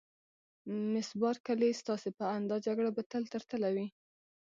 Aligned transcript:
مس 0.91 1.09
بارکلي: 1.21 1.69
ستاسي 1.81 2.09
په 2.17 2.23
اند 2.35 2.45
دا 2.51 2.57
جګړه 2.65 2.89
به 2.95 3.01
تل 3.11 3.23
تر 3.33 3.41
تله 3.49 3.69
وي؟ 3.75 3.87